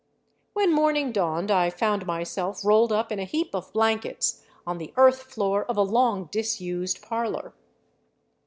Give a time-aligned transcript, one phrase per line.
[0.53, 4.79] When morning dawned I found myself rolled up in a heap of blan kets on
[4.79, 7.53] the earth floor of a long disused parlor.